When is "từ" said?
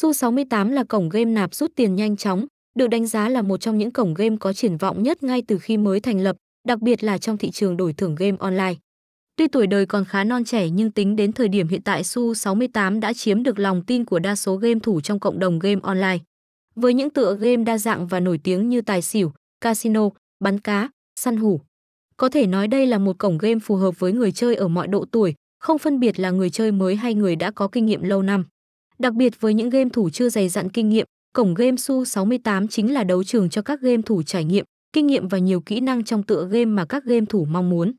5.48-5.58